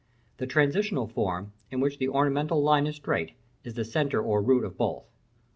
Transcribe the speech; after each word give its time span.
The 0.37 0.47
transitional 0.47 1.05
form, 1.05 1.53
in 1.69 1.79
which 1.79 1.99
the 1.99 2.09
ornamental 2.09 2.63
line 2.63 2.87
is 2.87 2.95
straight, 2.95 3.33
is 3.63 3.75
the 3.75 3.85
centre 3.85 4.23
or 4.23 4.41
root 4.41 4.65
of 4.65 4.75
both. 4.75 5.05